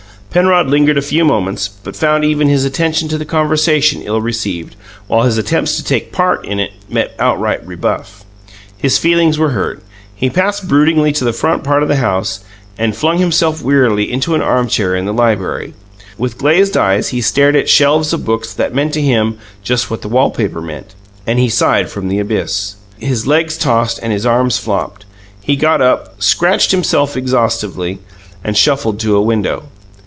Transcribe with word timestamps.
Penrod 0.33 0.67
lingered 0.67 0.97
a 0.97 1.01
few 1.01 1.25
moments, 1.25 1.67
but 1.67 1.93
found 1.93 2.23
even 2.23 2.47
his 2.47 2.63
attention 2.63 3.09
to 3.09 3.17
the 3.17 3.25
conversation 3.25 4.01
ill 4.01 4.21
received, 4.21 4.77
while 5.07 5.23
his 5.23 5.37
attempts 5.37 5.75
to 5.75 5.83
take 5.83 6.13
part 6.13 6.45
in 6.45 6.57
it 6.57 6.71
met 6.89 7.13
outright 7.19 7.59
rebuff. 7.67 8.23
His 8.77 8.97
feelings 8.97 9.37
were 9.37 9.49
hurt; 9.49 9.83
he 10.15 10.29
passed 10.29 10.69
broodingly 10.69 11.11
to 11.11 11.25
the 11.25 11.33
front 11.33 11.65
part 11.65 11.83
of 11.83 11.89
the 11.89 11.97
house, 11.97 12.39
and 12.77 12.95
flung 12.95 13.17
himself 13.17 13.61
wearily 13.61 14.09
into 14.09 14.33
an 14.33 14.41
armchair 14.41 14.95
in 14.95 15.03
the 15.05 15.11
library. 15.11 15.73
With 16.17 16.37
glazed 16.37 16.77
eyes 16.77 17.09
he 17.09 17.19
stared 17.19 17.57
at 17.57 17.67
shelves 17.67 18.13
of 18.13 18.23
books 18.23 18.53
that 18.53 18.73
meant 18.73 18.93
to 18.93 19.01
him 19.01 19.37
just 19.63 19.91
what 19.91 20.01
the 20.01 20.07
wallpaper 20.07 20.61
meant, 20.61 20.95
and 21.27 21.39
he 21.39 21.49
sighed 21.49 21.89
from 21.91 22.07
the 22.07 22.19
abyss. 22.19 22.75
His 22.99 23.27
legs 23.27 23.57
tossed 23.57 23.99
and 24.01 24.13
his 24.13 24.25
arms 24.25 24.57
flopped; 24.57 25.03
he 25.41 25.57
got 25.57 25.81
up, 25.81 26.21
scratched 26.23 26.71
himself 26.71 27.17
exhaustively, 27.17 27.99
and 28.45 28.55
shuffled 28.55 28.97
to 29.01 29.17
a 29.17 29.21
window. 29.21 29.63